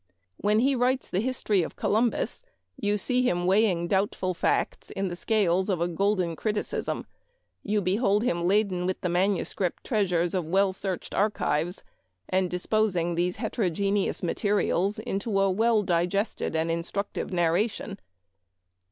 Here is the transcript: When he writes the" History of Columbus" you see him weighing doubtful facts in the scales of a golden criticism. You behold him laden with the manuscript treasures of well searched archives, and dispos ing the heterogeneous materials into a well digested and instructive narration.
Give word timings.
When 0.37 0.61
he 0.61 0.73
writes 0.75 1.11
the" 1.11 1.19
History 1.29 1.61
of 1.61 1.75
Columbus" 1.75 2.43
you 2.85 2.97
see 2.97 3.21
him 3.21 3.45
weighing 3.45 3.87
doubtful 3.87 4.33
facts 4.33 4.89
in 4.89 5.09
the 5.09 5.15
scales 5.15 5.69
of 5.69 5.79
a 5.79 5.87
golden 5.87 6.35
criticism. 6.35 7.05
You 7.61 7.81
behold 7.81 8.23
him 8.23 8.47
laden 8.47 8.87
with 8.87 8.99
the 9.01 9.09
manuscript 9.09 9.83
treasures 9.83 10.33
of 10.33 10.43
well 10.43 10.73
searched 10.73 11.13
archives, 11.13 11.83
and 12.27 12.49
dispos 12.49 12.95
ing 12.95 13.13
the 13.13 13.29
heterogeneous 13.31 14.23
materials 14.23 14.97
into 14.97 15.39
a 15.39 15.51
well 15.51 15.83
digested 15.83 16.55
and 16.55 16.71
instructive 16.71 17.31
narration. 17.31 17.99